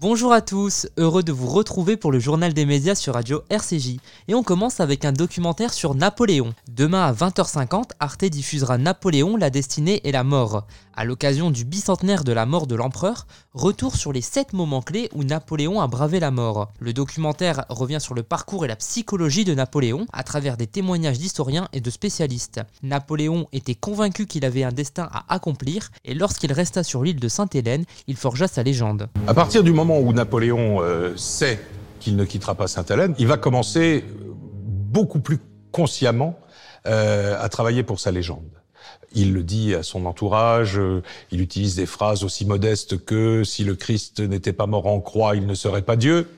Bonjour 0.00 0.32
à 0.32 0.40
tous, 0.40 0.88
heureux 0.96 1.22
de 1.22 1.30
vous 1.30 1.46
retrouver 1.46 1.98
pour 1.98 2.10
le 2.10 2.18
journal 2.18 2.54
des 2.54 2.64
médias 2.64 2.94
sur 2.94 3.12
Radio 3.12 3.42
RCJ. 3.50 3.98
Et 4.28 4.34
on 4.34 4.42
commence 4.42 4.80
avec 4.80 5.04
un 5.04 5.12
documentaire 5.12 5.74
sur 5.74 5.94
Napoléon. 5.94 6.54
Demain 6.70 7.04
à 7.04 7.12
20h50, 7.12 7.90
Arte 8.00 8.24
diffusera 8.24 8.78
Napoléon, 8.78 9.36
la 9.36 9.50
destinée 9.50 10.00
et 10.04 10.10
la 10.10 10.24
mort. 10.24 10.66
À 10.94 11.04
l'occasion 11.04 11.50
du 11.50 11.66
bicentenaire 11.66 12.24
de 12.24 12.32
la 12.32 12.46
mort 12.46 12.66
de 12.66 12.74
l'empereur, 12.74 13.26
retour 13.52 13.96
sur 13.96 14.12
les 14.12 14.22
7 14.22 14.54
moments 14.54 14.80
clés 14.80 15.10
où 15.14 15.22
Napoléon 15.22 15.82
a 15.82 15.86
bravé 15.86 16.18
la 16.18 16.30
mort. 16.30 16.72
Le 16.78 16.94
documentaire 16.94 17.66
revient 17.68 18.00
sur 18.00 18.14
le 18.14 18.22
parcours 18.22 18.64
et 18.64 18.68
la 18.68 18.76
psychologie 18.76 19.44
de 19.44 19.54
Napoléon 19.54 20.06
à 20.14 20.22
travers 20.22 20.56
des 20.56 20.66
témoignages 20.66 21.18
d'historiens 21.18 21.68
et 21.74 21.80
de 21.80 21.90
spécialistes. 21.90 22.60
Napoléon 22.82 23.48
était 23.52 23.74
convaincu 23.74 24.26
qu'il 24.26 24.46
avait 24.46 24.64
un 24.64 24.72
destin 24.72 25.10
à 25.12 25.24
accomplir 25.34 25.90
et 26.06 26.14
lorsqu'il 26.14 26.52
resta 26.52 26.82
sur 26.82 27.02
l'île 27.02 27.20
de 27.20 27.28
Sainte-Hélène, 27.28 27.84
il 28.06 28.16
forgea 28.16 28.48
sa 28.48 28.62
légende. 28.62 29.08
Où 29.98 30.12
Napoléon 30.12 30.80
euh, 30.80 31.16
sait 31.16 31.58
qu'il 31.98 32.16
ne 32.16 32.24
quittera 32.24 32.54
pas 32.54 32.68
Sainte-Hélène, 32.68 33.14
il 33.18 33.26
va 33.26 33.36
commencer 33.36 34.04
beaucoup 34.64 35.20
plus 35.20 35.38
consciemment 35.72 36.38
euh, 36.86 37.36
à 37.40 37.48
travailler 37.48 37.82
pour 37.82 38.00
sa 38.00 38.10
légende. 38.10 38.48
Il 39.12 39.32
le 39.32 39.42
dit 39.42 39.74
à 39.74 39.82
son 39.82 40.06
entourage, 40.06 40.78
euh, 40.78 41.02
il 41.30 41.40
utilise 41.40 41.74
des 41.74 41.86
phrases 41.86 42.22
aussi 42.22 42.46
modestes 42.46 43.04
que 43.04 43.42
si 43.44 43.64
le 43.64 43.74
Christ 43.74 44.20
n'était 44.20 44.52
pas 44.52 44.66
mort 44.66 44.86
en 44.86 45.00
croix, 45.00 45.34
il 45.34 45.46
ne 45.46 45.54
serait 45.54 45.82
pas 45.82 45.96
Dieu. 45.96 46.28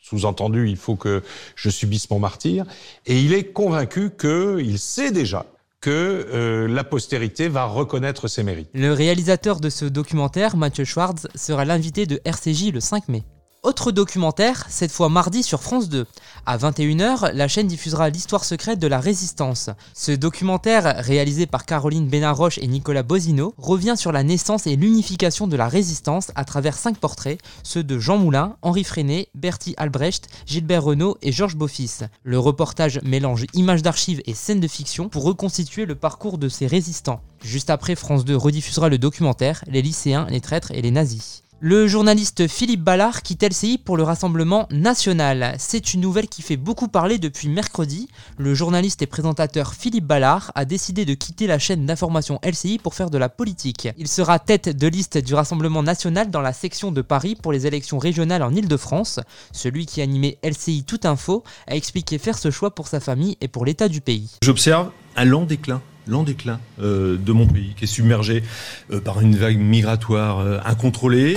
Sous-entendu, 0.00 0.68
il 0.68 0.76
faut 0.76 0.94
que 0.94 1.22
je 1.56 1.70
subisse 1.70 2.10
mon 2.10 2.18
martyr. 2.18 2.64
Et 3.06 3.18
il 3.20 3.32
est 3.32 3.52
convaincu 3.52 4.10
qu'il 4.10 4.78
sait 4.78 5.10
déjà 5.10 5.46
que 5.80 6.66
la 6.68 6.84
postérité 6.84 7.48
va 7.48 7.64
reconnaître 7.64 8.28
ses 8.28 8.42
mérites. 8.42 8.70
Le 8.74 8.92
réalisateur 8.92 9.60
de 9.60 9.70
ce 9.70 9.84
documentaire, 9.84 10.56
Mathieu 10.56 10.84
Schwartz, 10.84 11.28
sera 11.34 11.64
l'invité 11.64 12.06
de 12.06 12.20
RCJ 12.24 12.72
le 12.72 12.80
5 12.80 13.08
mai. 13.08 13.22
Autre 13.68 13.92
documentaire, 13.92 14.64
cette 14.70 14.90
fois 14.90 15.10
mardi 15.10 15.42
sur 15.42 15.62
France 15.62 15.90
2. 15.90 16.06
À 16.46 16.56
21h, 16.56 17.34
la 17.34 17.48
chaîne 17.48 17.66
diffusera 17.66 18.08
l'histoire 18.08 18.46
secrète 18.46 18.78
de 18.78 18.86
la 18.86 18.98
résistance. 18.98 19.68
Ce 19.92 20.10
documentaire, 20.10 21.04
réalisé 21.04 21.44
par 21.44 21.66
Caroline 21.66 22.08
Benaroche 22.08 22.56
et 22.56 22.66
Nicolas 22.66 23.02
Bozino, 23.02 23.52
revient 23.58 23.96
sur 23.98 24.10
la 24.10 24.22
naissance 24.22 24.66
et 24.66 24.74
l'unification 24.74 25.46
de 25.46 25.54
la 25.54 25.68
résistance 25.68 26.32
à 26.34 26.46
travers 26.46 26.78
cinq 26.78 26.96
portraits, 26.96 27.38
ceux 27.62 27.84
de 27.84 27.98
Jean 27.98 28.16
Moulin, 28.16 28.56
Henri 28.62 28.84
Freinet, 28.84 29.28
Bertie 29.34 29.74
Albrecht, 29.76 30.30
Gilbert 30.46 30.84
Renault 30.84 31.18
et 31.20 31.30
Georges 31.30 31.56
Beaufils. 31.56 32.08
Le 32.22 32.38
reportage 32.38 33.02
mélange 33.02 33.44
images 33.52 33.82
d'archives 33.82 34.22
et 34.24 34.32
scènes 34.32 34.60
de 34.60 34.68
fiction 34.68 35.10
pour 35.10 35.24
reconstituer 35.24 35.84
le 35.84 35.94
parcours 35.94 36.38
de 36.38 36.48
ces 36.48 36.66
résistants. 36.66 37.20
Juste 37.42 37.68
après, 37.68 37.96
France 37.96 38.24
2 38.24 38.34
rediffusera 38.34 38.88
le 38.88 38.96
documentaire 38.96 39.62
Les 39.66 39.82
lycéens, 39.82 40.26
les 40.30 40.40
traîtres 40.40 40.70
et 40.70 40.80
les 40.80 40.90
nazis. 40.90 41.42
Le 41.60 41.88
journaliste 41.88 42.46
Philippe 42.46 42.84
Ballard 42.84 43.22
quitte 43.22 43.42
LCI 43.42 43.78
pour 43.78 43.96
le 43.96 44.04
Rassemblement 44.04 44.68
national. 44.70 45.56
C'est 45.58 45.92
une 45.92 46.00
nouvelle 46.00 46.28
qui 46.28 46.40
fait 46.40 46.56
beaucoup 46.56 46.86
parler 46.86 47.18
depuis 47.18 47.48
mercredi. 47.48 48.08
Le 48.36 48.54
journaliste 48.54 49.02
et 49.02 49.08
présentateur 49.08 49.74
Philippe 49.74 50.06
Ballard 50.06 50.52
a 50.54 50.64
décidé 50.64 51.04
de 51.04 51.14
quitter 51.14 51.48
la 51.48 51.58
chaîne 51.58 51.84
d'information 51.84 52.38
LCI 52.44 52.78
pour 52.78 52.94
faire 52.94 53.10
de 53.10 53.18
la 53.18 53.28
politique. 53.28 53.88
Il 53.98 54.06
sera 54.06 54.38
tête 54.38 54.68
de 54.68 54.86
liste 54.86 55.18
du 55.18 55.34
Rassemblement 55.34 55.82
national 55.82 56.30
dans 56.30 56.42
la 56.42 56.52
section 56.52 56.92
de 56.92 57.02
Paris 57.02 57.34
pour 57.34 57.50
les 57.50 57.66
élections 57.66 57.98
régionales 57.98 58.44
en 58.44 58.54
Ile-de-France. 58.54 59.18
Celui 59.50 59.86
qui 59.86 60.00
animait 60.00 60.38
LCI 60.44 60.84
Tout 60.84 61.00
Info 61.02 61.42
a 61.66 61.74
expliqué 61.74 62.18
faire 62.18 62.38
ce 62.38 62.52
choix 62.52 62.72
pour 62.72 62.86
sa 62.86 63.00
famille 63.00 63.36
et 63.40 63.48
pour 63.48 63.64
l'état 63.64 63.88
du 63.88 64.00
pays. 64.00 64.30
J'observe 64.44 64.92
un 65.16 65.24
lent 65.24 65.44
déclin 65.44 65.82
lent 66.08 66.24
déclin 66.24 66.58
euh, 66.80 67.16
de 67.16 67.32
mon 67.32 67.46
pays, 67.46 67.74
qui 67.76 67.84
est 67.84 67.88
submergé 67.88 68.42
euh, 68.90 69.00
par 69.00 69.20
une 69.20 69.36
vague 69.36 69.58
migratoire 69.58 70.40
euh, 70.40 70.58
incontrôlée. 70.64 71.36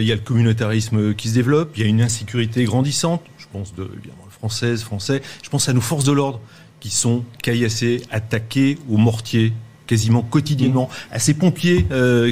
Il 0.00 0.06
y 0.06 0.12
a 0.12 0.14
le 0.14 0.20
communautarisme 0.20 1.14
qui 1.14 1.28
se 1.28 1.34
développe, 1.34 1.72
il 1.76 1.82
y 1.82 1.84
a 1.84 1.88
une 1.88 2.00
insécurité 2.00 2.64
grandissante. 2.64 3.22
Je 3.38 3.46
pense 3.52 3.74
de 3.74 3.90
évidemment 3.96 4.26
françaises, 4.30 4.82
français. 4.82 5.22
Je 5.42 5.50
pense 5.50 5.68
à 5.68 5.72
nos 5.72 5.80
forces 5.80 6.04
de 6.04 6.12
l'ordre 6.12 6.40
qui 6.80 6.90
sont 6.90 7.24
caillassés, 7.42 8.02
attaqués 8.10 8.78
au 8.88 8.96
mortier 8.96 9.52
quasiment 9.86 10.22
quotidiennement, 10.22 10.88
à 11.10 11.18
ces 11.18 11.34
pompiers 11.34 11.86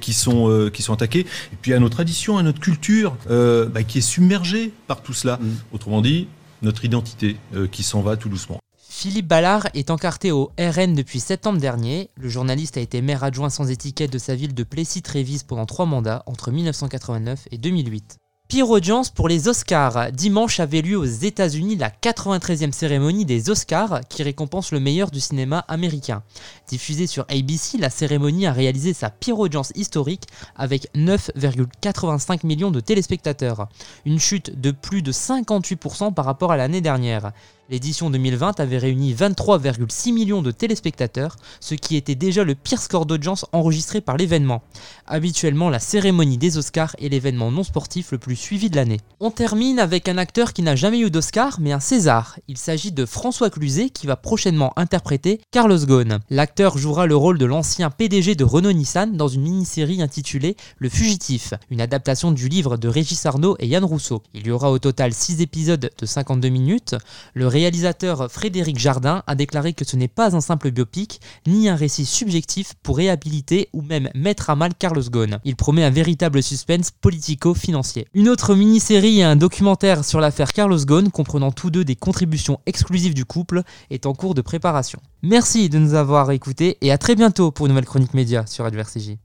qui 0.00 0.12
sont 0.14 0.70
qui 0.72 0.82
sont 0.82 0.94
attaqués, 0.94 1.20
et 1.20 1.56
puis 1.60 1.74
à 1.74 1.78
nos 1.78 1.90
traditions, 1.90 2.38
à 2.38 2.42
notre 2.42 2.60
culture 2.60 3.16
bah, 3.28 3.82
qui 3.86 3.98
est 3.98 4.02
submergée 4.02 4.72
par 4.86 5.02
tout 5.02 5.12
cela. 5.12 5.36
Mm. 5.36 5.48
Autrement 5.72 6.00
dit, 6.00 6.28
notre 6.62 6.84
identité 6.84 7.36
qui 7.70 7.82
s'en 7.82 8.00
va 8.00 8.16
tout 8.16 8.30
doucement. 8.30 8.61
Philippe 9.02 9.26
Ballard 9.26 9.66
est 9.74 9.90
encarté 9.90 10.30
au 10.30 10.52
RN 10.60 10.94
depuis 10.94 11.18
septembre 11.18 11.58
dernier. 11.58 12.10
Le 12.14 12.28
journaliste 12.28 12.76
a 12.76 12.80
été 12.80 13.02
maire 13.02 13.24
adjoint 13.24 13.50
sans 13.50 13.68
étiquette 13.68 14.12
de 14.12 14.18
sa 14.18 14.36
ville 14.36 14.54
de 14.54 14.62
Plessis-Trévise 14.62 15.42
pendant 15.42 15.66
trois 15.66 15.86
mandats 15.86 16.22
entre 16.26 16.52
1989 16.52 17.48
et 17.50 17.58
2008. 17.58 18.21
Pire 18.52 18.68
audience 18.68 19.08
pour 19.08 19.28
les 19.28 19.48
Oscars. 19.48 20.12
Dimanche 20.12 20.60
avait 20.60 20.82
lieu 20.82 20.98
aux 20.98 21.06
États-Unis 21.06 21.76
la 21.76 21.88
93e 21.88 22.70
cérémonie 22.72 23.24
des 23.24 23.48
Oscars 23.48 24.00
qui 24.10 24.22
récompense 24.22 24.72
le 24.72 24.78
meilleur 24.78 25.10
du 25.10 25.20
cinéma 25.20 25.64
américain. 25.68 26.22
Diffusée 26.68 27.06
sur 27.06 27.24
ABC, 27.30 27.78
la 27.78 27.88
cérémonie 27.88 28.46
a 28.46 28.52
réalisé 28.52 28.92
sa 28.92 29.08
pire 29.08 29.38
audience 29.38 29.72
historique 29.74 30.24
avec 30.54 30.94
9,85 30.94 32.46
millions 32.46 32.70
de 32.70 32.80
téléspectateurs. 32.80 33.68
Une 34.04 34.20
chute 34.20 34.60
de 34.60 34.70
plus 34.70 35.00
de 35.00 35.12
58% 35.12 36.12
par 36.12 36.26
rapport 36.26 36.52
à 36.52 36.58
l'année 36.58 36.82
dernière. 36.82 37.32
L'édition 37.70 38.10
2020 38.10 38.60
avait 38.60 38.76
réuni 38.76 39.14
23,6 39.14 40.12
millions 40.12 40.42
de 40.42 40.50
téléspectateurs, 40.50 41.36
ce 41.58 41.74
qui 41.74 41.96
était 41.96 42.14
déjà 42.14 42.44
le 42.44 42.54
pire 42.54 42.82
score 42.82 43.06
d'audience 43.06 43.46
enregistré 43.52 44.02
par 44.02 44.18
l'événement. 44.18 44.62
Habituellement, 45.06 45.70
la 45.70 45.78
cérémonie 45.78 46.36
des 46.36 46.58
Oscars 46.58 46.94
est 47.00 47.08
l'événement 47.08 47.50
non 47.50 47.62
sportif 47.62 48.12
le 48.12 48.18
plus 48.18 48.36
suivi 48.42 48.68
de 48.68 48.76
l'année. 48.76 49.00
On 49.20 49.30
termine 49.30 49.78
avec 49.78 50.08
un 50.08 50.18
acteur 50.18 50.52
qui 50.52 50.62
n'a 50.62 50.74
jamais 50.74 50.98
eu 50.98 51.10
d'Oscar, 51.10 51.60
mais 51.60 51.70
un 51.70 51.78
César. 51.78 52.38
Il 52.48 52.58
s'agit 52.58 52.90
de 52.90 53.06
François 53.06 53.50
Cluzet 53.50 53.90
qui 53.90 54.08
va 54.08 54.16
prochainement 54.16 54.72
interpréter 54.76 55.40
Carlos 55.52 55.78
Ghosn. 55.78 56.18
L'acteur 56.28 56.76
jouera 56.76 57.06
le 57.06 57.14
rôle 57.14 57.38
de 57.38 57.46
l'ancien 57.46 57.88
PDG 57.88 58.34
de 58.34 58.44
Renault-Nissan 58.44 59.16
dans 59.16 59.28
une 59.28 59.42
mini-série 59.42 60.02
intitulée 60.02 60.56
Le 60.78 60.88
Fugitif, 60.88 61.54
une 61.70 61.80
adaptation 61.80 62.32
du 62.32 62.48
livre 62.48 62.76
de 62.76 62.88
Régis 62.88 63.24
Arnaud 63.24 63.56
et 63.60 63.68
Yann 63.68 63.84
Rousseau. 63.84 64.24
Il 64.34 64.46
y 64.46 64.50
aura 64.50 64.72
au 64.72 64.80
total 64.80 65.14
6 65.14 65.40
épisodes 65.40 65.90
de 65.96 66.06
52 66.06 66.48
minutes. 66.48 66.96
Le 67.34 67.46
réalisateur 67.46 68.30
Frédéric 68.30 68.78
Jardin 68.78 69.22
a 69.28 69.36
déclaré 69.36 69.72
que 69.72 69.84
ce 69.84 69.94
n'est 69.94 70.08
pas 70.08 70.34
un 70.34 70.40
simple 70.40 70.72
biopic, 70.72 71.20
ni 71.46 71.68
un 71.68 71.76
récit 71.76 72.06
subjectif 72.06 72.74
pour 72.82 72.96
réhabiliter 72.96 73.68
ou 73.72 73.82
même 73.82 74.10
mettre 74.16 74.50
à 74.50 74.56
mal 74.56 74.72
Carlos 74.76 75.02
Ghosn. 75.08 75.38
Il 75.44 75.54
promet 75.54 75.84
un 75.84 75.90
véritable 75.90 76.42
suspense 76.42 76.90
politico-financier. 76.90 78.08
Autre 78.32 78.54
mini-série 78.54 79.20
et 79.20 79.24
un 79.24 79.36
documentaire 79.36 80.06
sur 80.06 80.18
l'affaire 80.18 80.54
Carlos 80.54 80.78
Ghosn, 80.78 81.10
comprenant 81.10 81.52
tous 81.52 81.70
deux 81.70 81.84
des 81.84 81.96
contributions 81.96 82.60
exclusives 82.64 83.12
du 83.12 83.26
couple, 83.26 83.62
est 83.90 84.06
en 84.06 84.14
cours 84.14 84.32
de 84.32 84.40
préparation. 84.40 85.00
Merci 85.22 85.68
de 85.68 85.78
nous 85.78 85.92
avoir 85.92 86.30
écoutés 86.30 86.78
et 86.80 86.90
à 86.92 86.96
très 86.96 87.14
bientôt 87.14 87.50
pour 87.50 87.66
une 87.66 87.72
nouvelle 87.72 87.84
chronique 87.84 88.14
média 88.14 88.46
sur 88.46 88.64
Adversity. 88.64 89.18